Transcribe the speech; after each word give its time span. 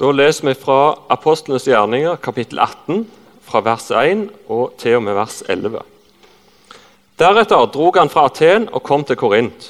Da 0.00 0.08
leser 0.16 0.46
vi 0.48 0.54
fra 0.56 0.94
Apostlenes 1.12 1.66
gjerninger, 1.68 2.14
kapittel 2.24 2.56
18, 2.62 3.02
fra 3.44 3.60
vers 3.60 3.90
1 3.92 4.22
og 4.48 4.70
til 4.80 4.94
og 4.96 5.02
med 5.04 5.18
vers 5.18 5.42
11. 5.44 5.82
Deretter 7.20 7.66
drog 7.74 7.98
han 8.00 8.08
fra 8.08 8.24
Aten 8.30 8.64
og 8.72 8.80
kom 8.88 9.04
til 9.04 9.18
Korint. 9.20 9.66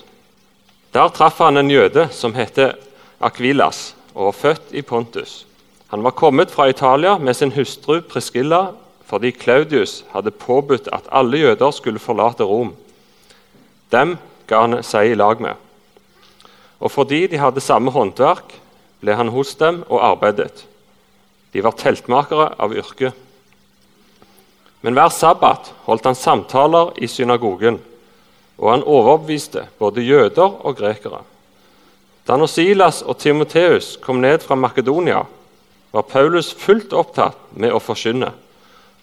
Der 0.95 1.11
traff 1.11 1.43
han 1.43 1.59
en 1.59 1.73
jøde 1.75 2.07
som 2.15 2.37
heter 2.39 2.77
Akvilas 3.19 3.97
og 4.15 4.29
var 4.29 4.39
født 4.45 4.71
i 4.71 4.85
Pontus. 4.87 5.35
Han 5.91 6.07
var 6.07 6.15
kommet 6.15 6.55
fra 6.55 6.69
Italia 6.71 7.17
med 7.19 7.35
sin 7.35 7.51
hustru 7.59 7.99
Priscilla 7.99 8.69
fordi 9.11 9.35
Claudius 9.35 10.05
hadde 10.15 10.31
påbudt 10.31 10.87
at 10.95 11.11
alle 11.11 11.43
jøder 11.43 11.75
skulle 11.75 11.99
forlate 11.99 12.47
Rom. 12.47 12.77
Dem 13.91 14.15
ga 14.47 14.63
han 14.63 14.79
seg 14.87 15.11
i 15.11 15.19
lag 15.19 15.43
med. 15.43 15.59
Og 16.79 16.95
fordi 16.95 17.25
de 17.27 17.43
hadde 17.43 17.61
samme 17.61 17.91
håndverk, 17.91 18.60
ble 19.01 19.17
han 19.17 19.33
hos 19.33 19.55
dem 19.61 19.83
og 19.89 20.03
arbeidet. 20.05 20.67
De 21.53 21.63
var 21.65 21.77
teltmakere 21.79 22.53
av 22.61 22.75
yrke. 22.77 23.13
Men 24.81 24.97
hver 24.97 25.11
sabbat 25.13 25.73
holdt 25.87 26.07
han 26.09 26.17
samtaler 26.17 26.95
i 27.03 27.09
synagogen, 27.11 27.81
og 28.61 28.71
han 28.71 28.87
overbeviste 28.87 29.67
både 29.81 30.05
jøder 30.05 30.61
og 30.65 30.79
grekere. 30.79 31.23
Da 32.29 32.37
Silas 32.47 33.03
og 33.03 33.19
Timoteus 33.19 33.97
kom 34.01 34.21
ned 34.21 34.45
fra 34.45 34.55
Makedonia, 34.55 35.25
var 35.91 36.03
Paulus 36.07 36.53
fullt 36.55 36.93
opptatt 36.93 37.37
med 37.51 37.73
å 37.75 37.81
forkynne, 37.83 38.31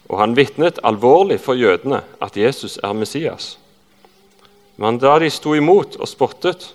og 0.08 0.20
han 0.22 0.38
vitnet 0.38 0.80
alvorlig 0.88 1.40
for 1.44 1.60
jødene 1.60 2.04
at 2.24 2.38
Jesus 2.38 2.78
er 2.84 2.94
Messias. 2.94 3.58
Men 4.78 5.02
da 5.02 5.18
de 5.20 5.30
sto 5.34 5.56
imot 5.58 5.98
og 6.00 6.08
spottet, 6.08 6.70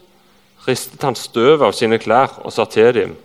ristet 0.67 1.03
han 1.03 1.19
støv 1.19 1.63
av 1.63 1.75
sine 1.77 1.99
klær 1.99 2.39
og 2.45 2.53
sa 2.53 2.65
til 2.65 2.95
dem.: 2.95 3.17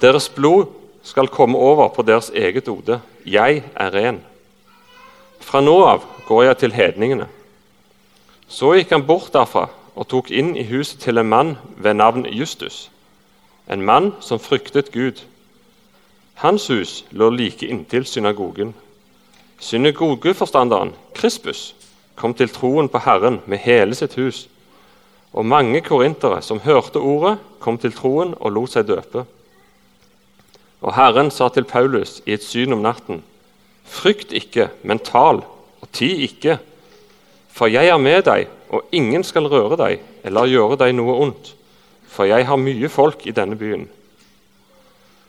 Deres 0.00 0.28
blod 0.28 0.66
skal 1.02 1.28
komme 1.28 1.58
over 1.58 1.88
på 1.88 2.02
deres 2.02 2.30
eget 2.30 2.68
hode. 2.68 3.00
Jeg 3.26 3.62
er 3.76 3.94
ren. 3.94 4.20
Fra 5.40 5.60
nå 5.60 5.76
av 5.84 6.04
går 6.26 6.42
jeg 6.42 6.58
til 6.58 6.72
hedningene. 6.72 7.26
Så 8.48 8.74
gikk 8.76 8.92
han 8.92 9.06
bort 9.06 9.32
derfra 9.32 9.68
og 9.94 10.08
tok 10.08 10.30
inn 10.30 10.54
i 10.56 10.64
huset 10.68 11.00
til 11.00 11.18
en 11.18 11.28
mann 11.28 11.56
ved 11.76 11.94
navn 11.94 12.26
Justus, 12.26 12.90
en 13.68 13.82
mann 13.82 14.12
som 14.20 14.40
fryktet 14.40 14.92
Gud. 14.92 15.24
Hans 16.34 16.68
hus 16.68 17.04
lå 17.10 17.30
like 17.30 17.66
inntil 17.66 18.06
synagogen. 18.06 18.74
Synagogeforstanderen 19.58 20.92
Krispus 21.14 21.74
kom 22.16 22.34
til 22.34 22.48
troen 22.48 22.88
på 22.88 22.98
Herren 22.98 23.40
med 23.46 23.58
hele 23.58 23.94
sitt 23.94 24.14
hus. 24.14 24.46
Og 25.32 25.46
mange 25.46 25.80
korintere 25.84 26.40
som 26.42 26.62
hørte 26.64 27.00
ordet, 27.00 27.36
kom 27.60 27.78
til 27.78 27.92
troen 27.92 28.34
og 28.38 28.54
lot 28.54 28.72
seg 28.72 28.88
døpe. 28.88 29.24
Og 30.80 30.94
Herren 30.94 31.30
sa 31.34 31.48
til 31.52 31.66
Paulus 31.68 32.20
i 32.26 32.36
et 32.36 32.44
syn 32.44 32.72
om 32.72 32.84
natten.: 32.84 33.22
Frykt 33.84 34.32
ikke, 34.32 34.68
men 34.82 34.98
tal, 34.98 35.42
og 35.80 35.92
ti 35.92 36.10
ikke. 36.24 36.58
For 37.48 37.66
jeg 37.66 37.88
er 37.88 37.98
med 37.98 38.22
deg, 38.28 38.48
og 38.70 38.84
ingen 38.92 39.24
skal 39.24 39.48
røre 39.50 39.76
deg 39.80 40.02
eller 40.24 40.50
gjøre 40.50 40.76
deg 40.78 40.94
noe 40.94 41.16
ondt. 41.24 41.54
For 42.08 42.28
jeg 42.28 42.46
har 42.46 42.60
mye 42.60 42.88
folk 42.88 43.26
i 43.26 43.34
denne 43.34 43.56
byen. 43.56 43.88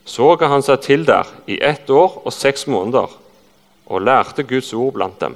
Så 0.06 0.36
ga 0.40 0.50
han 0.50 0.64
seg 0.66 0.82
til 0.82 1.06
der 1.06 1.28
i 1.48 1.60
ett 1.62 1.90
år 1.90 2.22
og 2.26 2.34
seks 2.34 2.68
måneder 2.68 3.12
og 3.90 4.02
lærte 4.02 4.44
Guds 4.44 4.74
ord 4.74 4.94
blant 4.94 5.20
dem. 5.22 5.36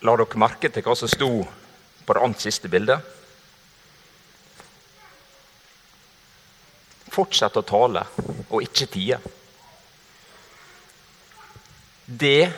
La 0.00 0.14
dere 0.16 0.40
merke 0.40 0.70
til 0.72 0.84
hva 0.86 0.94
som 0.96 1.10
sto 1.12 1.30
på 2.06 2.14
det 2.16 2.22
annet 2.24 2.40
siste 2.40 2.70
bildet? 2.72 3.04
Fortsett 7.10 7.58
å 7.60 7.66
tale 7.66 8.06
og 8.48 8.62
ikke 8.64 8.88
tie. 8.88 9.18
Det 12.06 12.52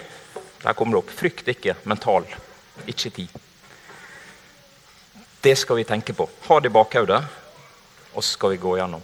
Der 0.63 0.77
kommer 0.79 0.95
det 0.95 0.99
opp. 1.03 1.09
Frykt 1.11 1.49
ikke, 1.51 1.75
men 1.91 1.99
tal. 1.99 2.23
Ikke 2.87 3.11
ti. 3.11 3.25
Det 5.43 5.57
skal 5.59 5.81
vi 5.81 5.85
tenke 5.85 6.15
på. 6.15 6.29
Ha 6.47 6.61
det 6.61 6.71
i 6.71 6.77
bakhodet, 6.77 7.19
og 8.15 8.23
så 8.23 8.37
skal 8.37 8.55
vi 8.55 8.61
gå 8.63 8.77
gjennom. 8.79 9.03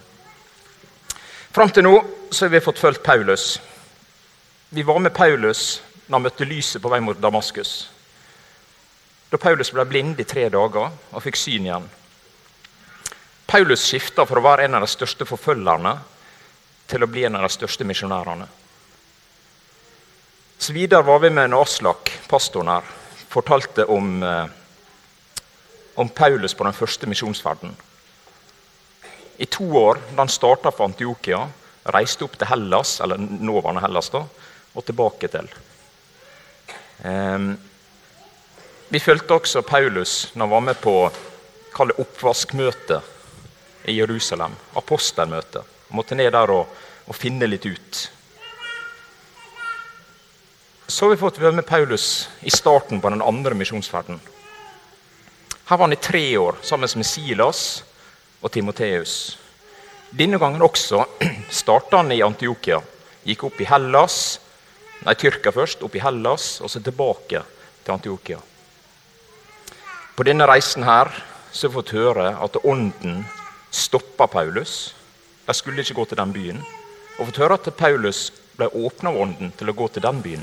Fram 1.50 1.74
til 1.74 1.82
nå 1.82 1.96
så 2.30 2.44
har 2.44 2.54
vi 2.54 2.62
fått 2.62 2.78
fulgt 2.78 3.02
Paulus. 3.02 3.58
Vi 4.70 4.86
var 4.86 5.02
med 5.02 5.16
Paulus 5.16 5.80
da 6.06 6.14
han 6.14 6.28
møtte 6.28 6.46
lyset 6.46 6.78
på 6.82 6.94
vei 6.94 7.00
mot 7.02 7.18
Damaskus. 7.18 7.88
Da 9.28 9.36
Paulus 9.36 9.72
ble 9.74 9.84
blind 9.84 10.20
i 10.20 10.26
tre 10.28 10.46
dager 10.52 10.88
og 10.88 11.24
fikk 11.24 11.36
syn 11.36 11.66
igjen, 11.68 11.88
Paulus 13.48 13.86
skifta 13.88 14.26
fra 14.28 14.40
å 14.40 14.44
være 14.44 14.66
en 14.66 14.76
av 14.76 14.84
de 14.84 14.90
største 14.92 15.24
forfølgerne 15.24 15.94
til 16.88 17.04
å 17.04 17.08
bli 17.08 17.24
en 17.24 17.38
av 17.38 17.46
de 17.46 17.52
største 17.52 17.84
misjonærene. 17.88 18.44
Så 20.58 20.74
videre 20.76 21.06
var 21.06 21.22
vi 21.22 21.30
med 21.32 21.48
når 21.48 21.64
Aslak, 21.64 22.12
pastoren 22.28 22.68
her, 22.72 22.88
fortalte 23.30 23.86
om, 23.88 24.22
eh, 24.22 24.46
om 25.96 26.08
Paulus 26.08 26.54
på 26.54 26.64
den 26.64 26.76
første 26.76 27.06
misjonsferden. 27.06 27.76
I 29.38 29.46
to 29.46 29.64
år, 29.78 30.00
da 30.10 30.24
han 30.24 30.28
starta 30.28 30.70
for 30.70 30.88
Antiokia, 30.88 31.48
reiste 31.86 32.24
opp 32.24 32.36
til 32.36 32.48
Hellas, 32.48 33.00
eller 33.00 33.16
nåværende 33.16 33.80
Hellas, 33.80 34.10
da, 34.10 34.24
og 34.74 34.84
tilbake 34.84 35.28
til. 35.28 35.48
Um, 37.04 37.56
vi 38.88 39.00
fulgte 39.00 39.34
også 39.36 39.62
Paulus 39.62 40.30
når 40.34 40.46
han 40.46 40.50
var 40.50 40.62
med 40.64 40.78
på 40.80 40.94
oppvaskmøte 41.78 43.00
i 43.84 43.98
Jerusalem. 43.98 44.54
Apostelmøte. 44.74 45.62
Måtte 45.92 46.16
ned 46.16 46.32
der 46.32 46.52
og, 46.52 46.72
og, 47.06 47.16
finne 47.16 47.46
litt 47.46 47.66
ut. 47.68 48.00
Så 50.88 51.04
har 51.04 51.12
vi 51.12 51.20
fått 51.20 51.40
være 51.40 51.60
med 51.60 51.68
Paulus 51.68 52.28
i 52.40 52.50
starten 52.50 53.00
på 53.00 53.12
den 53.12 53.22
andre 53.22 53.54
misjonsferden. 53.54 54.20
Her 55.68 55.76
var 55.76 55.84
han 55.84 55.92
i 55.92 56.00
tre 56.00 56.24
år 56.40 56.56
sammen 56.64 56.88
med 56.96 57.06
Silas 57.06 57.62
og 58.40 58.52
Timoteus. 58.52 59.36
Denne 60.10 60.40
gangen 60.40 60.64
også 60.64 61.04
starta 61.62 62.00
han 62.00 62.12
i 62.12 62.22
Antiokia. 62.24 62.80
Gikk 63.28 63.50
opp 63.50 63.60
i 63.60 63.68
Hellas, 63.68 64.38
nei, 65.04 65.12
Tyrkia 65.12 65.52
først, 65.52 65.84
opp 65.84 65.96
i 65.96 66.00
Hellas, 66.00 66.54
og 66.64 66.72
så 66.72 66.80
tilbake 66.80 67.44
til 67.84 67.92
Antiokia. 67.92 68.40
På 70.18 70.24
denne 70.26 70.48
reisen 70.50 70.82
her 70.82 71.12
så 71.54 71.68
har 71.68 71.70
vi 71.70 71.76
fått 71.76 71.92
høre 71.94 72.24
at 72.42 72.56
ånden 72.66 73.20
stoppa 73.70 74.26
Paulus. 74.26 74.72
De 75.46 75.54
skulle 75.54 75.84
ikke 75.84 75.94
gå 75.94 76.06
til 76.10 76.18
den 76.18 76.32
byen. 76.34 76.62
Og 77.20 77.28
fått 77.28 77.36
høre 77.38 77.54
at 77.54 77.68
Paulus 77.78 78.24
ble 78.58 78.66
åpna 78.66 79.12
av 79.12 79.18
ånden 79.22 79.52
til 79.54 79.70
å 79.70 79.74
gå 79.78 79.86
til 79.94 80.02
den 80.02 80.18
byen. 80.24 80.42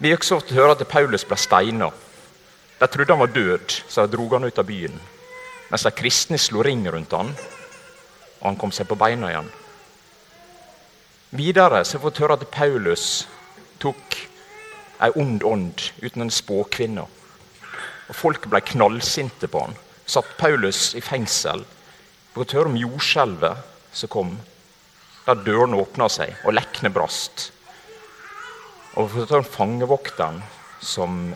Vi 0.00 0.08
har 0.08 0.16
også 0.16 0.38
fått 0.38 0.54
høre 0.56 0.78
at 0.78 0.84
Paulus 0.88 1.26
ble 1.28 1.36
steina. 1.36 1.90
De 2.80 2.88
trodde 2.88 3.12
han 3.12 3.20
var 3.20 3.34
død, 3.34 3.74
så 3.84 4.06
de 4.06 4.16
dro 4.16 4.30
han 4.32 4.48
ut 4.48 4.62
av 4.62 4.68
byen. 4.70 4.96
Mens 5.68 5.84
de 5.84 5.92
kristne 5.92 6.40
slo 6.40 6.64
ring 6.64 6.86
rundt 6.88 7.12
han, 7.12 7.34
og 8.38 8.46
han 8.46 8.56
kom 8.56 8.72
seg 8.72 8.88
på 8.88 8.96
beina 8.96 9.34
igjen. 9.34 9.52
Videre 11.36 11.84
så 11.84 11.98
har 11.98 12.00
vi 12.00 12.08
fått 12.08 12.22
høre 12.24 12.40
at 12.40 12.48
Paulus 12.48 13.26
tok 13.84 14.22
ei 15.04 15.12
ond 15.20 15.44
ånd 15.44 15.84
uten 16.00 16.24
en 16.24 16.32
spåkvinne. 16.32 17.04
Og 18.06 18.14
Folk 18.14 18.46
ble 18.50 18.62
knallsinte 18.62 19.50
på 19.50 19.64
han 19.66 19.76
satt 20.06 20.36
Paulus 20.38 20.92
i 20.94 21.02
fengsel 21.02 21.64
å 22.36 22.44
høre 22.44 22.68
om 22.70 22.76
jordskjelvet 22.78 23.64
som 23.96 24.10
kom, 24.12 24.34
der 25.24 25.40
dørene 25.46 25.80
åpna 25.80 26.08
seg 26.12 26.34
og 26.44 26.54
lekkene 26.54 26.92
brast. 26.92 27.48
Og 28.94 29.06
å 29.06 29.12
høre 29.14 29.40
om 29.40 29.48
fangevokteren 29.48 30.42
som 30.84 31.32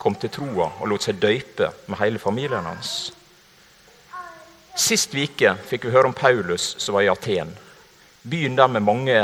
kom 0.00 0.16
til 0.18 0.32
troa 0.32 0.70
og 0.78 0.88
lot 0.90 1.04
seg 1.04 1.20
døype 1.20 1.70
med 1.86 2.00
hele 2.00 2.22
familien 2.22 2.66
hans. 2.66 3.12
Sist 4.78 5.14
uke 5.14 5.56
fikk 5.68 5.88
vi 5.88 5.94
høre 5.94 6.08
om 6.10 6.16
Paulus 6.16 6.70
som 6.78 6.96
var 6.96 7.04
i 7.04 7.12
Aten. 7.12 7.50
Byen 8.22 8.56
der 8.56 8.70
med 8.70 8.86
mange 8.86 9.16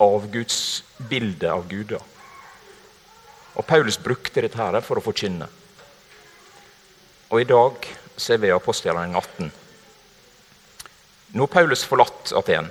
avgudsbilder 0.00 1.54
av 1.54 1.66
guder. 1.68 2.04
Og 3.56 3.66
Paulus 3.66 3.98
brukte 4.00 4.44
dette 4.44 4.60
her 4.60 4.78
for 4.84 5.00
å 5.00 5.04
forkynne. 5.04 5.48
Og 7.30 7.44
i 7.44 7.46
dag 7.46 7.84
ser 8.18 8.40
vi 8.42 8.48
i 8.48 8.54
apostelgjerningen 8.54 9.14
18. 9.14 9.50
Nå 11.38 11.44
har 11.44 11.52
Paulus 11.52 11.84
forlatt 11.86 12.32
Aten. 12.34 12.66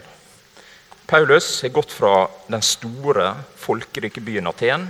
Paulus 1.08 1.62
har 1.64 1.72
gått 1.72 1.94
fra 1.96 2.28
den 2.52 2.62
store, 2.62 3.30
folkerike 3.56 4.20
byen 4.20 4.50
Aten 4.52 4.90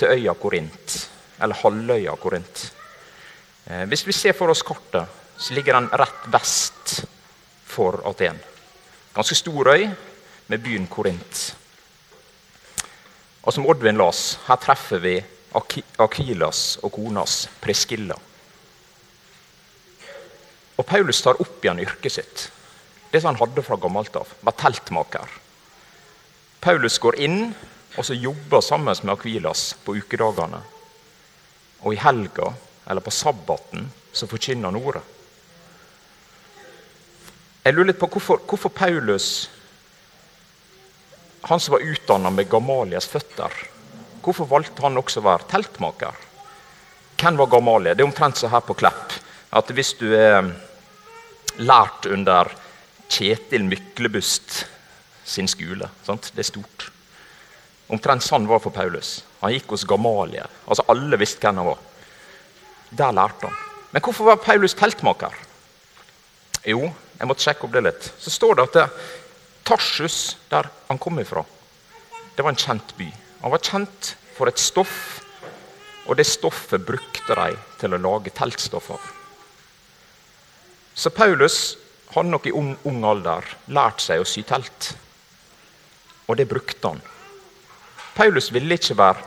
til 0.00 0.14
øya 0.14 0.32
Korint, 0.40 0.94
eller 1.36 1.60
halvøya 1.60 2.14
Korint. 2.16 2.62
Eh, 3.66 3.84
hvis 3.92 4.06
vi 4.08 4.14
ser 4.16 4.32
for 4.32 4.48
oss 4.48 4.64
kartet, 4.64 5.04
så 5.36 5.52
ligger 5.54 5.76
den 5.76 5.90
rett 5.92 6.24
vest 6.32 6.94
for 7.68 8.00
Aten. 8.08 8.40
Ganske 9.12 9.36
stor 9.36 9.68
øy 9.74 9.84
med 10.48 10.64
byen 10.64 10.88
Korint. 10.88 11.42
Og 13.44 13.52
som 13.52 13.68
Oddvin 13.68 14.00
las, 14.00 14.38
her 14.48 14.56
treffer 14.64 15.04
vi 15.04 15.14
Akilas 16.00 16.78
og 16.80 16.96
konas 16.96 17.42
Preskilla. 17.60 18.16
Og 20.78 20.86
Paulus 20.86 21.22
tar 21.22 21.40
opp 21.42 21.64
igjen 21.64 21.82
yrket 21.82 22.14
sitt. 22.14 22.44
Det 23.10 23.20
som 23.20 23.32
han 23.32 23.40
hadde 23.40 23.64
fra 23.66 23.78
gammelt 23.80 24.14
av. 24.16 24.30
Var 24.46 24.56
teltmaker. 24.60 25.36
Paulus 26.62 26.98
går 27.02 27.18
inn 27.24 27.40
og 27.96 28.04
så 28.06 28.14
jobber 28.14 28.62
sammen 28.62 28.94
med 29.02 29.12
Akvilas 29.14 29.72
på 29.84 29.96
ukedagene. 29.98 30.60
Og 31.82 31.94
i 31.94 32.00
helga, 32.02 32.52
eller 32.86 33.02
på 33.02 33.14
sabbaten, 33.14 33.88
så 34.12 34.28
forkynner 34.30 34.70
han 34.70 34.78
ordet. 34.78 35.02
Jeg 37.64 37.74
lurer 37.74 37.90
litt 37.90 38.00
på 38.00 38.08
hvorfor, 38.12 38.40
hvorfor 38.48 38.72
Paulus, 38.72 39.48
han 41.50 41.60
som 41.60 41.74
var 41.74 41.84
utdanna 41.84 42.30
med 42.32 42.48
Gamalias 42.50 43.08
føtter, 43.10 43.52
hvorfor 44.22 44.48
valgte 44.50 44.82
han 44.84 44.98
også 44.98 45.20
å 45.20 45.26
være 45.26 45.50
teltmaker? 45.50 46.24
Hvem 47.18 47.38
var 47.40 47.50
Gamalie? 47.50 47.96
Det 47.98 48.04
er 48.04 48.08
omtrent 48.08 48.38
så 48.38 48.50
her 48.52 48.62
på 48.62 48.76
Klepp. 48.78 49.14
At 49.50 49.70
hvis 49.74 49.94
du 49.98 50.06
er 50.14 50.52
lært 51.58 52.06
under 52.10 52.50
Kjetil 53.08 53.64
Myklebust 53.66 54.64
sin 55.28 55.48
skole 55.50 55.88
sant? 56.06 56.30
Det 56.34 56.44
er 56.44 56.50
stort. 56.50 56.88
Omtrent 57.88 58.24
sånn 58.24 58.46
var 58.48 58.60
det 58.60 58.66
for 58.66 58.76
Paulus. 58.76 59.12
Han 59.40 59.54
gikk 59.54 59.72
hos 59.72 59.86
Gamalie. 59.88 60.44
Altså 60.68 60.84
Alle 60.92 61.18
visste 61.20 61.40
hvem 61.44 61.60
han 61.62 61.70
var. 61.70 61.84
Der 62.90 63.14
lærte 63.16 63.48
han. 63.48 63.56
Men 63.92 64.04
hvorfor 64.04 64.28
var 64.28 64.42
Paulus 64.44 64.76
teltmaker? 64.76 65.32
Jo, 66.68 66.90
jeg 67.18 67.28
måtte 67.28 67.44
sjekke 67.46 67.64
opp 67.64 67.72
det 67.76 67.84
litt. 67.86 68.10
Så 68.20 68.32
står 68.34 68.58
det 68.58 68.66
at 68.68 68.76
det, 68.76 68.86
Tarsus, 69.68 70.36
der 70.48 70.68
han 70.88 71.00
kom 71.00 71.18
ifra, 71.20 71.42
det 72.36 72.44
var 72.44 72.54
en 72.54 72.60
kjent 72.60 72.92
by. 72.96 73.08
Han 73.42 73.52
var 73.52 73.64
kjent 73.64 74.14
for 74.36 74.50
et 74.50 74.60
stoff, 74.60 75.20
og 76.06 76.16
det 76.16 76.26
stoffet 76.28 76.84
brukte 76.86 77.36
de 77.36 77.56
til 77.80 77.94
å 77.94 78.00
lage 78.00 78.32
teltstoff 78.36 78.92
av. 78.94 79.08
Så 80.98 81.10
Paulus 81.14 81.76
hadde 82.10 82.32
nok 82.32 82.48
i 82.50 82.52
ung, 82.58 83.04
alder 83.06 83.46
lært 83.70 84.02
seg 84.02 84.18
å 84.18 84.26
sy 84.26 84.42
telt, 84.42 84.88
og 86.26 86.38
det 86.40 86.48
brukte 86.50 86.90
han. 86.90 87.02
Paulus 88.16 88.48
ville 88.50 88.74
ikke 88.74 88.96
være 88.98 89.22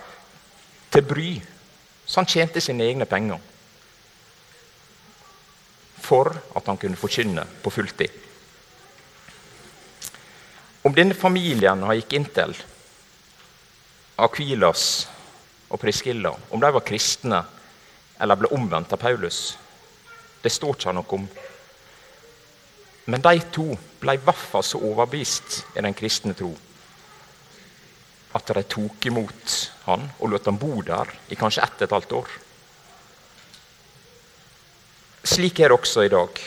til 0.91 1.05
bry, 1.07 1.29
så 2.03 2.19
han 2.19 2.27
tjente 2.27 2.59
sine 2.59 2.83
egne 2.83 3.07
penger 3.07 3.39
for 6.01 6.27
at 6.27 6.67
han 6.67 6.79
kunne 6.81 6.99
forkynne 6.99 7.45
på 7.63 7.71
fulltid. 7.71 8.17
Om 10.83 10.95
denne 10.97 11.15
familien 11.15 11.85
han 11.85 11.95
gikk 11.95 12.17
inn 12.17 12.27
til, 12.35 12.51
Akvilas 14.19 14.85
og 15.71 15.79
Priskilla, 15.79 16.33
om 16.51 16.59
de 16.59 16.73
var 16.75 16.83
kristne 16.83 17.39
eller 18.19 18.41
ble 18.41 18.51
omvendt 18.57 18.91
av 18.91 18.99
Paulus, 18.99 19.53
det 20.43 20.51
står 20.51 20.75
ikke 20.75 20.93
noe 20.97 21.15
om. 21.15 21.29
Men 23.05 23.23
de 23.23 23.39
to 23.53 23.71
ble 24.01 24.17
i 24.17 24.21
hvert 24.21 24.49
fall 24.51 24.65
så 24.65 24.81
overbevist 24.81 25.77
i 25.77 25.81
den 25.81 25.97
kristne 25.97 26.35
tro 26.37 26.51
at 28.31 28.47
de 28.55 28.63
tok 28.63 29.05
imot 29.09 29.55
han 29.85 30.05
og 30.19 30.29
lot 30.31 30.47
han 30.47 30.59
bo 30.59 30.79
der 30.87 31.09
i 31.33 31.37
kanskje 31.39 31.65
ett 31.65 31.81
og 31.81 31.87
et 31.87 31.95
halvt 31.97 32.13
år. 32.21 32.29
Slik 35.27 35.59
er 35.59 35.69
det 35.69 35.77
også 35.77 36.05
i 36.05 36.11
dag. 36.11 36.39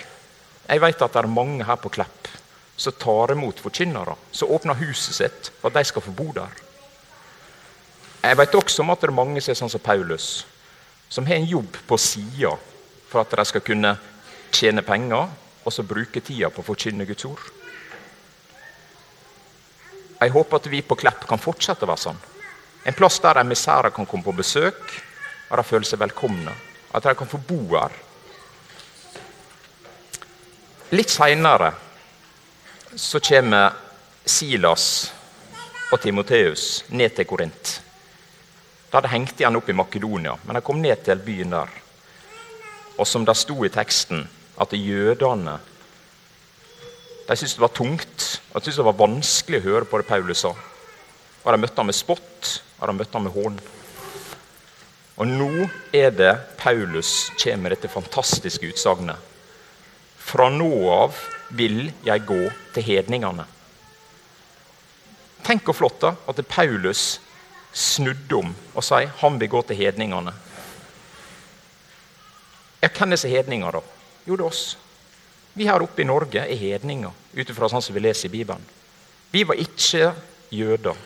Jeg 0.64 0.80
vet 0.80 1.02
at 1.04 1.12
det 1.12 1.20
er 1.20 1.30
mange 1.30 1.66
her 1.68 1.76
på 1.76 1.92
Klepp 1.92 2.30
som 2.76 2.96
tar 2.98 3.34
imot 3.34 3.60
forkynnere, 3.62 4.16
som 4.32 4.50
åpner 4.50 4.80
huset 4.80 5.14
sitt 5.14 5.50
for 5.60 5.68
at 5.68 5.76
de 5.76 5.84
skal 5.86 6.02
få 6.02 6.14
bo 6.16 6.32
der. 6.34 6.50
Jeg 8.24 8.38
vet 8.40 8.56
også 8.56 8.82
om 8.82 8.90
at 8.90 9.02
det 9.04 9.10
er 9.10 9.18
mange 9.20 9.42
som 9.44 9.52
er 9.52 9.60
sånn 9.60 9.70
som 9.70 9.84
Paulus, 9.84 10.46
som 11.12 11.26
har 11.28 11.36
en 11.36 11.46
jobb 11.46 11.76
på 11.86 11.98
sida 12.00 12.54
for 13.10 13.20
at 13.20 13.36
de 13.36 13.44
skal 13.46 13.62
kunne 13.62 13.92
tjene 14.54 14.82
penger 14.82 15.28
og 15.64 15.72
så 15.72 15.84
bruke 15.86 16.20
tida 16.20 16.50
på 16.52 16.62
å 16.62 16.66
forkynne 16.66 17.06
Guds 17.08 17.24
ord. 17.28 17.42
Jeg 20.20 20.32
håper 20.32 20.60
at 20.60 20.70
vi 20.72 20.80
på 20.84 20.96
Klepp 20.96 21.26
kan 21.28 21.40
fortsette 21.40 21.84
å 21.84 21.90
være 21.90 22.04
sånn. 22.06 22.20
En 22.84 22.96
plass 22.96 23.18
der 23.24 23.40
emissærer 23.40 23.92
kan 23.96 24.06
komme 24.06 24.24
på 24.24 24.36
besøk, 24.36 24.80
og 25.50 25.56
de 25.58 25.64
føler 25.66 25.88
seg 25.88 26.00
velkomne. 26.00 26.52
At 26.94 27.04
de 27.04 27.14
kan 27.18 27.28
få 27.28 27.40
bo 27.48 27.60
her. 27.74 27.92
Litt 30.94 31.10
seinere 31.10 31.72
så 32.94 33.18
kommer 33.24 33.74
Silas 34.24 34.86
og 35.90 36.00
Timoteus 36.00 36.84
ned 36.94 37.16
til 37.16 37.26
Korint. 37.28 37.72
De 38.88 38.96
hadde 38.96 39.10
hengt 39.10 39.40
igjen 39.40 39.58
opp 39.58 39.68
i 39.68 39.74
Makedonia, 39.74 40.36
men 40.44 40.56
de 40.56 40.62
kom 40.64 40.78
ned 40.80 41.02
til 41.04 41.18
byen 41.24 41.56
der. 41.56 41.72
Og 42.94 43.08
som 43.10 43.24
det 43.26 43.34
sto 43.36 43.56
i 43.66 43.72
teksten, 43.74 44.22
at 44.60 44.74
jødene 44.76 45.58
de 47.24 47.36
syntes 47.36 47.54
det 47.56 47.64
var 47.64 47.72
tungt 47.72 48.24
og 48.52 48.60
de 48.60 48.64
syntes 48.64 48.80
det 48.82 48.86
var 48.86 49.00
vanskelig 49.00 49.60
å 49.62 49.64
høre 49.64 49.88
på 49.88 50.00
det 50.00 50.08
Paulus 50.08 50.42
sa. 50.44 50.52
Og 51.44 51.52
De 51.52 51.60
møtte 51.60 51.80
ham 51.80 51.88
med 51.88 51.96
spott 51.96 52.50
og 52.78 52.88
de 52.88 52.96
møtte 52.98 53.16
ham 53.16 53.24
med 53.24 53.34
hån. 53.34 53.56
Og 55.14 55.30
nå 55.30 55.68
er 55.94 56.10
det 56.12 56.32
Paulus 56.58 57.30
kommer 57.38 57.64
med 57.64 57.76
dette 57.76 57.88
fantastiske 57.88 58.68
utsagnet. 58.68 59.16
Fra 60.18 60.50
nå 60.50 60.70
av 60.90 61.16
vil 61.54 61.92
jeg 62.04 62.26
gå 62.26 62.40
til 62.74 62.86
hedningene. 62.88 63.46
Tenk 65.44 65.64
hvor 65.68 65.76
flott 65.76 66.00
da, 66.02 66.14
at 66.28 66.40
Paulus 66.48 67.20
snudde 67.74 68.38
om 68.38 68.54
og 68.74 68.84
sier 68.84 69.12
han 69.20 69.36
vil 69.40 69.52
gå 69.52 69.62
til 69.68 69.80
hedningene. 69.80 70.32
Ja, 72.84 72.88
hvem 72.88 73.12
er 73.12 73.16
disse 73.16 73.32
hedninger, 73.32 73.78
da? 73.78 73.93
Jo, 74.24 74.36
det 74.36 74.44
er 74.44 74.48
oss. 74.48 74.64
Vi 75.54 75.66
her 75.68 75.84
oppe 75.84 76.02
i 76.02 76.08
Norge 76.08 76.42
er 76.42 76.58
hedninger, 76.58 77.12
ut 77.34 77.50
ifra 77.50 77.68
sånn 77.70 77.82
som 77.84 77.94
vi 77.94 78.02
leser 78.02 78.26
i 78.28 78.32
Bibelen. 78.32 78.62
Vi 79.30 79.44
var 79.46 79.58
ikke 79.60 80.12
jøder. 80.54 80.98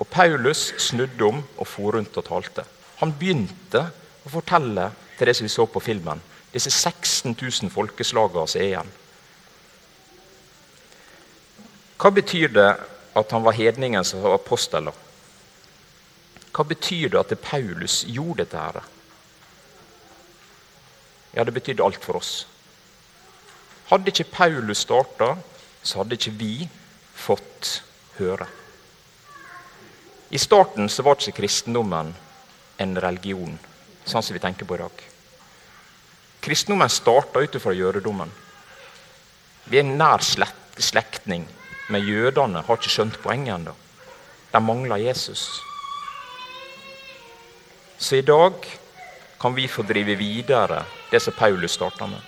Og 0.00 0.08
Paulus 0.08 0.70
snudde 0.80 1.26
om 1.28 1.42
og 1.58 1.68
for 1.68 1.96
rundt 1.96 2.16
og 2.16 2.26
talte. 2.26 2.64
Han 3.02 3.12
begynte 3.18 3.84
å 4.22 4.32
fortelle 4.32 4.88
til 5.18 5.28
det 5.28 5.36
som 5.36 5.46
vi 5.46 5.52
så 5.52 5.66
på 5.68 5.82
filmen, 5.82 6.22
disse 6.52 6.70
16 6.70 7.34
000 7.34 7.72
folkeslagene 7.72 8.48
som 8.48 8.60
er 8.60 8.68
igjen. 8.70 8.92
Hva 12.02 12.10
betyr 12.10 12.50
det 12.50 12.70
at 13.14 13.32
han 13.34 13.44
var 13.44 13.56
hedningen 13.56 14.04
som 14.04 14.24
var 14.24 14.38
apostel? 14.38 14.90
Hva 16.52 16.64
betyr 16.68 17.12
det 17.12 17.20
at 17.20 17.36
Paulus 17.44 18.02
gjorde 18.08 18.44
dette? 18.44 18.58
her? 18.58 18.82
Ja, 21.32 21.44
Det 21.44 21.54
betydde 21.54 21.84
alt 21.84 22.04
for 22.04 22.16
oss. 22.16 22.46
Hadde 23.88 24.08
ikke 24.12 24.30
Paulus 24.32 24.84
starta, 24.84 25.36
så 25.82 25.98
hadde 25.98 26.16
ikke 26.16 26.36
vi 26.36 26.68
fått 27.14 27.82
høre. 28.18 28.46
I 30.30 30.38
starten 30.38 30.88
så 30.88 31.02
var 31.04 31.18
ikke 31.18 31.42
kristendommen 31.42 32.14
en 32.80 32.94
religion, 33.04 33.58
sånn 34.04 34.22
som 34.24 34.36
vi 34.36 34.40
tenker 34.40 34.64
på 34.68 34.78
i 34.78 34.80
dag. 34.80 35.02
Kristendommen 36.42 36.88
starta 36.88 37.42
ut 37.44 37.58
fra 37.60 37.74
jødedommen. 37.76 38.32
Vi 39.68 39.78
er 39.78 39.84
nær 39.88 40.24
slektning, 40.24 41.44
men 41.88 42.06
jødene 42.06 42.64
har 42.64 42.80
ikke 42.80 42.92
skjønt 42.92 43.20
poenget 43.22 43.58
ennå. 43.58 43.74
De 44.52 44.60
mangler 44.60 45.04
Jesus. 45.04 45.44
Så 47.98 48.18
i 48.18 48.26
dag 48.26 48.56
kan 49.42 49.54
vi 49.54 49.66
få 49.68 49.82
drive 49.82 50.14
videre 50.14 50.84
det 51.10 51.18
som 51.20 51.34
Paulus 51.34 51.72
starta 51.74 52.06
med. 52.06 52.20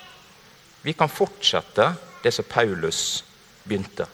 Vi 0.82 0.92
kan 0.92 1.08
fortsette 1.08 1.92
det 2.22 2.32
som 2.34 2.44
Paulus 2.44 3.24
begynte. 3.62 4.06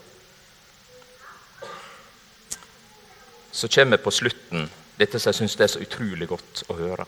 Så 3.50 3.68
kommer 3.68 3.96
på 3.96 4.12
slutten 4.12 4.68
dette 5.00 5.16
som 5.16 5.30
jeg 5.30 5.38
syns 5.38 5.56
er 5.56 5.72
så 5.72 5.80
utrolig 5.80 6.28
godt 6.28 6.60
å 6.68 6.76
høre. 6.76 7.06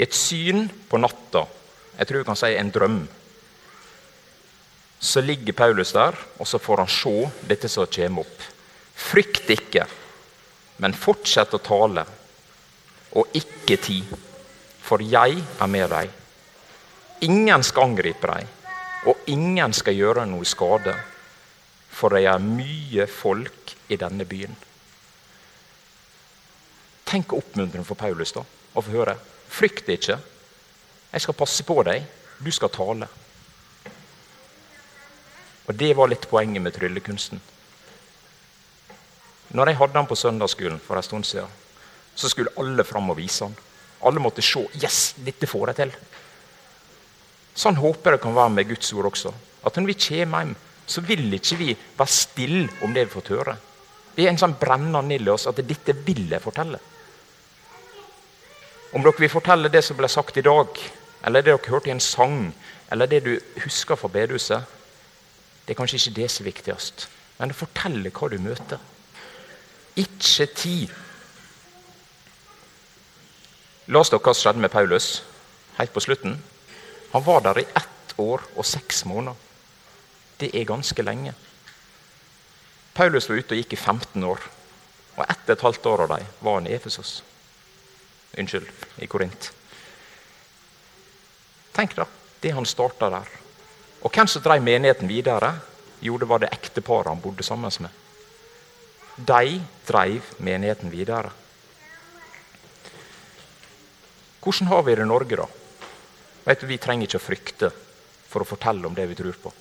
I 0.00 0.06
et 0.06 0.16
syn 0.16 0.64
på 0.88 0.96
natta, 0.96 1.44
jeg 1.98 2.08
tror 2.08 2.22
vi 2.22 2.28
kan 2.30 2.40
si 2.40 2.50
en 2.56 2.72
drøm, 2.72 3.02
så 5.00 5.20
ligger 5.20 5.56
Paulus 5.60 5.92
der, 5.92 6.16
og 6.40 6.48
så 6.48 6.56
får 6.56 6.86
han 6.86 6.92
se 6.96 7.14
dette 7.52 7.68
som 7.68 7.84
kommer 7.84 8.24
opp. 8.24 8.48
Frykt 8.96 9.52
ikke, 9.52 9.84
men 10.80 10.96
fortsett 10.96 11.52
å 11.52 11.60
tale, 11.68 12.08
og 13.12 13.36
ikke 13.36 13.76
tid, 13.76 14.18
for 14.82 15.02
jeg 15.02 15.38
er 15.40 15.70
med 15.70 15.90
deg. 15.92 16.10
Ingen 17.26 17.64
skal 17.66 17.90
angripe 17.90 18.30
deg, 18.30 18.46
og 19.10 19.30
ingen 19.30 19.74
skal 19.76 19.96
gjøre 19.96 20.26
noe 20.28 20.48
skade. 20.48 20.94
For 21.90 22.14
det 22.14 22.24
er 22.30 22.42
mye 22.42 23.06
folk 23.10 23.74
i 23.92 23.98
denne 24.00 24.24
byen. 24.24 24.54
Tenk 27.10 27.32
oppmuntrende 27.34 27.86
for 27.86 27.98
Paulus 27.98 28.32
da, 28.32 28.44
å 28.46 28.82
få 28.84 28.94
høre. 28.94 29.16
Frykt 29.50 29.88
ikke. 29.90 30.16
Jeg 31.10 31.24
skal 31.24 31.36
passe 31.36 31.66
på 31.66 31.80
deg. 31.86 32.06
Du 32.38 32.50
skal 32.54 32.70
tale. 32.72 33.08
Og 35.66 35.74
Det 35.74 35.90
var 35.96 36.08
litt 36.10 36.28
poenget 36.30 36.62
med 36.62 36.74
tryllekunsten. 36.74 37.40
Når 39.50 39.68
jeg 39.68 39.78
hadde 39.80 39.98
han 39.98 40.06
på 40.06 40.18
søndagsskolen 40.18 40.78
for 40.82 40.96
en 40.96 41.02
stund 41.02 41.26
siden, 41.26 41.50
så 42.14 42.30
skulle 42.30 42.54
alle 42.58 42.84
fram 42.86 43.10
og 43.10 43.18
vise 43.18 43.44
han. 43.44 43.54
Alle 44.06 44.22
måtte 44.22 44.44
se. 44.44 44.62
Yes, 44.80 45.14
dette 45.20 45.48
får 45.48 45.72
jeg 45.72 45.80
til. 45.82 45.94
Sånn 47.60 47.78
håper 47.80 48.14
jeg 48.14 48.18
det 48.18 48.24
kan 48.24 48.36
være 48.36 48.54
med 48.54 48.68
Guds 48.70 48.92
ord 48.96 49.10
også. 49.10 49.32
At 49.66 49.76
når 49.76 49.90
vi 49.90 49.98
kommer 50.06 50.44
hjem, 50.44 50.54
så 50.90 51.02
vil 51.06 51.26
ikke 51.36 51.58
vi 51.60 51.74
være 51.98 52.10
stille 52.10 52.68
om 52.82 52.94
det 52.94 53.06
vi 53.06 53.14
får 53.14 53.34
høre. 53.36 53.56
Det 54.16 54.24
er 54.24 54.32
en 54.32 54.40
sånn 54.40 54.56
brennende 54.58 55.14
ild 55.14 55.28
i 55.28 55.34
oss 55.34 55.46
at 55.46 55.60
dette 55.62 55.94
vil 56.06 56.24
jeg 56.30 56.42
fortelle. 56.42 56.80
Om 58.90 59.04
dere 59.04 59.22
vil 59.22 59.30
fortelle 59.30 59.70
det 59.70 59.84
som 59.86 59.98
ble 59.98 60.08
sagt 60.10 60.40
i 60.40 60.44
dag, 60.46 60.80
eller 61.26 61.44
det 61.44 61.52
dere 61.52 61.70
hørte 61.70 61.92
i 61.92 61.94
en 61.94 62.02
sang, 62.02 62.50
eller 62.90 63.06
det 63.06 63.20
du 63.22 63.34
husker 63.62 63.98
fra 64.00 64.10
bedehuset, 64.10 64.66
det 65.66 65.76
er 65.76 65.78
kanskje 65.78 66.00
ikke 66.00 66.16
det 66.16 66.30
som 66.32 66.42
er 66.42 66.50
viktigst. 66.50 67.06
Men 67.38 67.52
å 67.54 67.60
fortelle 67.60 68.10
hva 68.10 68.28
du 68.32 68.38
møter. 68.42 68.80
Ikke 70.00 70.46
tid. 70.56 70.90
Las 73.90 74.10
dere 74.10 74.22
hva 74.22 74.30
som 74.30 74.44
skjedde 74.44 74.62
med 74.62 74.70
Paulus 74.70 75.06
helt 75.74 75.90
på 75.90 76.02
slutten? 76.04 76.36
Han 77.10 77.24
var 77.26 77.40
der 77.42 77.58
i 77.58 77.66
ett 77.66 78.12
år 78.22 78.44
og 78.54 78.66
seks 78.66 79.02
måneder. 79.04 79.34
Det 80.38 80.52
er 80.54 80.68
ganske 80.68 81.02
lenge. 81.02 81.32
Paulus 82.94 83.26
var 83.28 83.40
ute 83.40 83.56
og 83.56 83.58
gikk 83.58 83.74
i 83.74 83.80
15 83.80 84.22
år. 84.24 84.46
Og 85.16 85.24
etter 85.26 85.56
et 85.56 85.64
halvt 85.66 85.88
år 85.90 86.04
av 86.04 86.12
dem 86.14 86.28
var 86.38 86.60
han 86.60 86.68
i 86.70 86.76
Efesos. 86.76 87.16
Unnskyld, 88.38 88.70
i 89.02 89.10
Korint. 89.10 89.50
Tenk 91.74 91.98
da, 91.98 92.06
det 92.42 92.54
han 92.54 92.66
starta 92.66 93.10
der. 93.10 93.26
Og 94.06 94.14
hvem 94.14 94.30
som 94.30 94.42
drev 94.44 94.62
menigheten 94.62 95.10
videre? 95.10 95.56
Jo, 96.00 96.14
det 96.16 96.30
var 96.30 96.38
det 96.38 96.54
ekteparet 96.54 97.10
han 97.10 97.20
bodde 97.20 97.42
sammen 97.42 97.74
med. 97.82 97.90
De 99.18 99.60
drev 99.88 100.30
menigheten 100.38 100.94
videre. 100.94 101.34
Hvordan 104.40 104.70
har 104.72 104.82
vi 104.82 104.94
det 104.94 105.04
i 105.04 105.08
Norge, 105.08 105.36
da? 105.36 105.46
Vet 106.44 106.60
du, 106.60 106.66
Vi 106.66 106.78
trenger 106.80 107.06
ikke 107.06 107.20
å 107.20 107.28
frykte 107.28 107.70
for 108.30 108.40
å 108.40 108.48
fortelle 108.48 108.86
om 108.86 108.94
det 108.94 109.06
vi 109.10 109.18
tror 109.18 109.36
på. 109.42 109.52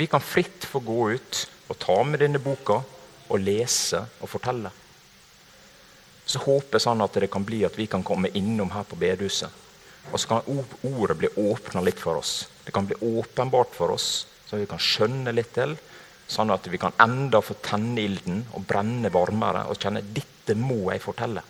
Vi 0.00 0.06
kan 0.06 0.22
fritt 0.24 0.64
få 0.64 0.80
gå 0.80 1.10
ut 1.12 1.40
og 1.68 1.78
ta 1.78 2.02
med 2.02 2.22
denne 2.22 2.40
boka 2.42 2.80
og 3.30 3.42
lese 3.42 4.00
og 4.18 4.30
fortelle. 4.32 4.72
Så 6.26 6.40
håper 6.42 6.78
jeg 6.78 6.86
sånn 6.86 7.04
at 7.04 7.18
det 7.20 7.30
kan 7.30 7.44
bli 7.46 7.62
at 7.66 7.76
vi 7.78 7.86
kan 7.90 8.02
komme 8.06 8.30
innom 8.38 8.72
her 8.74 8.86
på 8.88 8.98
bedehuset. 8.98 9.50
Og 10.10 10.18
så 10.18 10.30
kan 10.30 10.66
ordet 10.88 11.18
bli 11.20 11.30
åpna 11.36 11.82
litt 11.84 12.00
for 12.00 12.18
oss. 12.18 12.48
Det 12.64 12.72
kan 12.74 12.88
bli 12.88 12.96
åpenbart 12.96 13.74
for 13.76 13.94
oss, 13.94 14.26
så 14.48 14.58
vi 14.58 14.66
kan 14.70 14.80
skjønne 14.82 15.34
litt 15.36 15.52
til. 15.54 15.76
Sånn 16.30 16.50
at 16.54 16.66
vi 16.70 16.78
kan 16.78 16.96
enda 17.02 17.42
få 17.42 17.58
tenne 17.62 18.00
ilden 18.02 18.44
og 18.54 18.66
brenne 18.66 19.10
varmere 19.12 19.66
og 19.68 19.78
kjenne 19.78 20.02
dette 20.02 20.56
må 20.58 20.88
jeg 20.94 21.02
fortelle. 21.02 21.42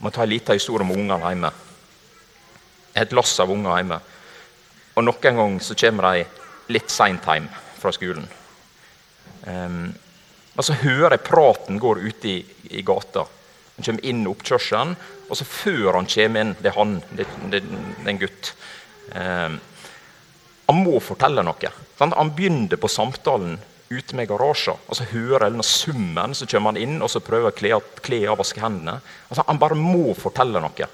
Må 0.00 0.12
ta 0.12 0.24
en 0.24 0.32
liten 0.32 0.56
historie 0.56 0.86
om 0.86 0.94
ungene 0.94 1.32
hjemme. 1.32 1.50
Et 2.96 3.12
lass 3.16 3.34
av 3.42 3.50
unger 3.52 3.76
hjemme. 3.76 3.98
Og 4.96 5.06
Noen 5.06 5.40
ganger 5.40 5.64
så 5.64 5.76
kommer 5.78 6.10
de 6.10 6.24
litt 6.74 6.92
seint 6.92 7.26
hjem 7.26 7.48
fra 7.80 7.92
skolen. 7.94 8.26
Um, 9.46 9.90
og 10.56 10.64
Så 10.66 10.76
hører 10.82 11.16
jeg 11.16 11.28
praten 11.28 11.78
går 11.80 12.02
ute 12.04 12.28
i, 12.28 12.38
i 12.76 12.82
gata. 12.84 13.24
Han 13.76 13.86
kommer 13.86 14.04
inn 14.04 14.26
oppkjørselen, 14.28 14.96
og 15.30 15.38
så 15.38 15.46
før 15.46 15.94
han 15.94 16.08
kommer 16.10 16.42
inn 16.42 16.56
Det 16.58 16.68
er 16.68 16.76
han, 16.76 16.98
det, 17.16 17.26
det, 17.52 17.62
det 17.62 18.04
er 18.04 18.12
en 18.12 18.20
gutt. 18.20 18.52
Um, 19.14 19.60
han 20.70 20.82
må 20.84 21.00
fortelle 21.02 21.42
noe. 21.42 21.72
Sant? 21.98 22.16
Han 22.16 22.34
begynner 22.36 22.78
på 22.80 22.90
samtalen 22.90 23.56
ute 23.90 24.14
med 24.14 24.28
garasjen, 24.30 24.78
og 24.86 24.94
så 24.94 25.04
hører 25.10 25.48
denne 25.48 25.64
summen, 25.66 26.34
så 26.38 26.46
kommer 26.46 26.70
han 26.70 26.78
inn 26.78 27.00
og 27.02 27.10
så 27.10 27.22
prøver 27.26 27.50
å 27.50 27.56
kle 27.58 28.20
av 28.22 28.36
og 28.36 28.44
vaske 28.44 28.62
hendene. 28.62 29.00
Altså, 29.26 29.42
han 29.48 29.58
bare 29.58 29.78
må 29.78 30.12
fortelle 30.14 30.62
noe. 30.62 30.88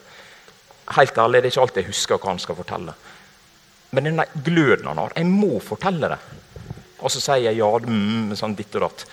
Helt 0.96 1.18
ærlig, 1.18 1.42
Det 1.42 1.50
er 1.50 1.52
ikke 1.52 1.60
alltid 1.66 1.82
jeg 1.82 1.90
husker 1.90 2.18
hva 2.22 2.30
han 2.30 2.40
skal 2.40 2.56
fortelle. 2.56 2.94
Men 3.92 4.08
denne 4.08 4.24
gløden 4.44 4.88
han 4.88 4.98
har 4.98 5.12
Jeg 5.16 5.26
må 5.26 5.60
fortelle 5.60 6.08
det. 6.08 6.18
Og 7.02 7.12
så 7.12 7.20
sier 7.20 7.50
jeg 7.50 7.58
ja, 7.58 7.68
mm, 7.68 8.32
sånn 8.34 8.56
ditt 8.56 8.74
og 8.76 8.86
datt. 8.86 9.04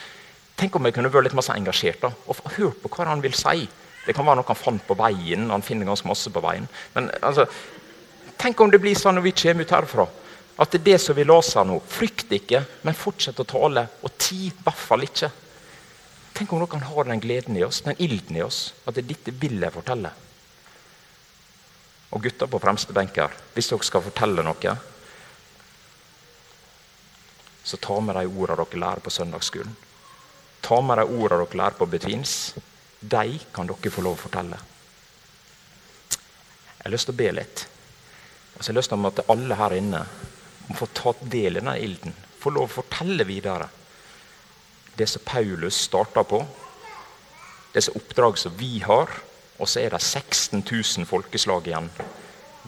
Tenk 0.56 0.76
om 0.76 0.86
jeg 0.86 0.96
kunne 0.96 1.12
vært 1.12 1.28
litt 1.28 1.36
mer 1.36 1.52
engasjert 1.52 2.02
da, 2.02 2.14
og 2.28 2.56
hørt 2.56 2.80
på 2.80 2.90
hva 2.96 3.12
han 3.12 3.22
vil 3.22 3.36
si. 3.36 3.68
Det 4.08 4.16
kan 4.16 4.26
være 4.26 4.40
noe 4.40 4.48
han 4.48 4.64
fant 4.64 4.88
på 4.88 4.96
veien. 4.96 5.50
han 5.52 5.62
finner 5.62 5.86
ganske 5.86 6.08
masse 6.08 6.32
på 6.32 6.40
veien. 6.40 6.70
Men 6.96 7.12
altså, 7.22 7.48
Tenk 8.38 8.60
om 8.60 8.72
det 8.72 8.80
blir 8.82 8.96
sånn 8.96 9.16
når 9.16 9.24
vi 9.28 9.32
kommer 9.32 9.64
ut 9.64 9.72
herfra 9.72 10.08
at 10.56 10.72
det 10.72 10.80
er 10.82 10.86
det 10.92 11.00
som 11.02 11.18
vi 11.18 11.26
leser 11.26 11.66
nå. 11.66 11.80
Frykt 11.90 12.34
ikke, 12.38 12.62
men 12.86 12.98
fortsett 12.98 13.40
å 13.42 13.48
tale. 13.48 13.88
Og 14.06 14.18
ti, 14.22 14.48
i 14.50 14.54
hvert 14.54 14.84
fall 14.90 15.06
ikke. 15.06 15.32
Tenk 16.34 16.54
om 16.54 16.62
dere 16.62 16.90
har 16.90 17.10
den 17.10 17.22
gleden 17.22 17.58
i 17.58 17.64
oss, 17.66 17.82
den 17.86 17.98
ilden 18.02 18.38
i 18.38 18.44
oss, 18.46 18.74
at 18.86 18.96
det 18.96 19.04
er 19.04 19.12
dette 19.14 19.34
vil 19.38 19.62
jeg 19.62 19.74
fortelle. 19.74 20.12
Og 22.14 22.22
gutter 22.22 22.50
på 22.50 22.62
fremste 22.62 22.94
benk 22.94 23.18
her, 23.18 23.34
hvis 23.54 23.70
dere 23.70 23.86
skal 23.86 24.06
fortelle 24.06 24.46
noe, 24.46 24.76
så 27.64 27.80
ta 27.80 27.98
med 28.04 28.18
de 28.18 28.28
ordene 28.28 28.66
dere 28.66 28.82
lærer 28.82 29.02
på 29.02 29.14
søndagsskolen. 29.14 29.76
Ta 30.62 30.82
med 30.82 31.00
de 31.00 31.06
ordene 31.08 31.46
dere 31.46 31.62
lærer 31.62 31.78
på 31.80 31.90
Betvins. 31.90 32.36
De 33.00 33.40
kan 33.56 33.70
dere 33.70 33.94
få 33.94 34.04
lov 34.06 34.18
å 34.18 34.24
fortelle. 34.26 34.60
Jeg 36.78 36.90
har 36.90 36.94
lyst 36.94 37.08
til 37.08 37.16
å 37.16 37.22
be 37.22 37.32
litt. 37.32 37.66
Og 38.54 38.60
så 38.60 38.68
har 38.68 38.74
jeg 38.74 38.80
lyst 38.82 38.92
til 38.92 39.10
at 39.10 39.26
alle 39.32 39.58
her 39.58 39.78
inne 39.78 40.04
få 40.78 40.90
tatt 40.94 41.22
del 41.32 41.58
i 41.58 41.62
denne 41.62 41.78
ilden. 41.80 42.16
Få 42.40 42.52
lov 42.54 42.68
å 42.70 42.76
fortelle 42.82 43.26
videre 43.28 43.70
det 44.96 45.08
som 45.08 45.22
Paulus 45.26 45.78
starta 45.88 46.24
på. 46.24 46.44
Det 47.74 47.82
som 47.82 47.98
oppdrag 47.98 48.38
som 48.38 48.56
vi 48.58 48.80
har. 48.86 49.10
Og 49.58 49.70
så 49.70 49.84
er 49.84 49.94
det 49.94 50.02
16 50.02 50.62
000 50.62 51.08
folkeslag 51.10 51.68
igjen. 51.68 51.90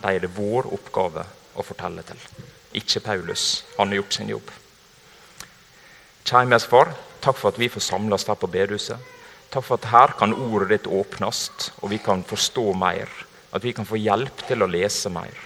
De 0.02 0.12
er 0.12 0.22
det 0.22 0.34
vår 0.36 0.70
oppgave 0.74 1.26
å 1.56 1.66
fortelle 1.66 2.04
til. 2.06 2.22
Ikke 2.76 3.02
Paulus. 3.04 3.64
Han 3.78 3.92
har 3.92 4.02
gjort 4.02 4.18
sin 4.18 4.32
jobb. 4.34 4.54
Kjære 6.26 6.60
far, 6.66 6.96
takk 7.22 7.38
for 7.38 7.54
at 7.54 7.60
vi 7.62 7.70
får 7.70 7.86
samles 7.86 8.26
her 8.28 8.38
på 8.42 8.50
bedehuset. 8.50 9.12
Takk 9.54 9.64
for 9.68 9.78
at 9.78 9.92
her 9.92 10.16
kan 10.18 10.34
ordet 10.34 10.72
ditt 10.72 10.88
åpnes, 10.90 11.50
og 11.82 11.92
vi 11.94 12.00
kan 12.02 12.26
forstå 12.26 12.72
mer. 12.74 13.12
At 13.54 13.64
vi 13.64 13.74
kan 13.78 13.86
få 13.88 14.00
hjelp 14.02 14.42
til 14.50 14.66
å 14.66 14.70
lese 14.70 15.12
mer. 15.14 15.38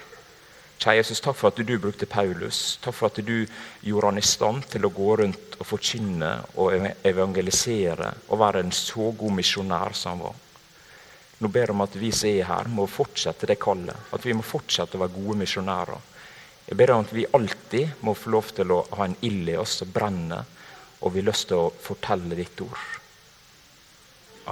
Kjære 0.80 0.96
Jesus, 0.96 1.20
takk 1.20 1.36
for 1.36 1.52
at 1.52 1.58
du 1.60 1.74
brukte 1.76 2.06
Paulus. 2.08 2.78
Takk 2.80 2.94
for 2.96 3.10
at 3.10 3.18
du 3.20 3.44
gjorde 3.84 4.06
han 4.06 4.18
i 4.18 4.24
stand 4.24 4.64
til 4.72 4.86
å 4.88 4.92
gå 4.96 5.16
rundt 5.20 5.58
og 5.58 5.66
forkynne 5.68 6.30
og 6.56 6.86
evangelisere 7.04 8.14
og 8.30 8.40
være 8.40 8.62
en 8.64 8.72
så 8.72 9.10
god 9.12 9.36
misjonær 9.42 9.92
som 9.92 10.14
han 10.14 10.24
var. 10.24 10.38
Nå 11.40 11.52
ber 11.52 11.68
jeg 11.68 11.76
om 11.76 11.84
at 11.84 12.00
vi 12.00 12.10
som 12.16 12.32
er 12.32 12.48
her, 12.48 12.72
må 12.72 12.88
fortsette 12.88 13.48
det 13.48 13.58
kallet. 13.60 14.08
At 14.12 14.24
vi 14.24 14.32
må 14.36 14.44
fortsette 14.44 14.96
å 14.96 15.04
være 15.04 15.16
gode 15.18 15.38
misjonærer. 15.44 16.08
Jeg 16.70 16.80
ber 16.80 16.94
om 16.96 17.04
at 17.04 17.14
vi 17.16 17.28
alltid 17.28 18.04
må 18.06 18.16
få 18.16 18.32
lov 18.36 18.52
til 18.56 18.72
å 18.72 18.82
ha 18.96 19.08
en 19.08 19.20
ild 19.26 19.52
i 19.52 19.60
oss 19.60 19.80
som 19.82 19.92
brenner, 19.92 20.48
og 21.00 21.12
vi 21.12 21.20
har 21.20 21.32
lyst 21.32 21.48
til 21.52 21.60
å 21.60 21.72
fortelle 21.76 22.36
ditt 22.40 22.60
ord. 22.64 22.84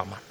Amen. 0.01 0.28